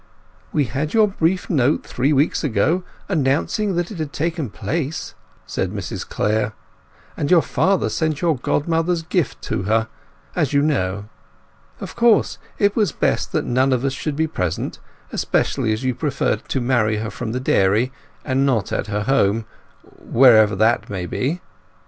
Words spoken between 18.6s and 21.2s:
at her home, wherever that may